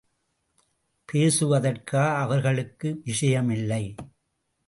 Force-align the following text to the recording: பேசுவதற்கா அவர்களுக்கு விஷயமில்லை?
பேசுவதற்கா 1.09 2.15
அவர்களுக்கு 2.17 3.01
விஷயமில்லை? 3.05 3.83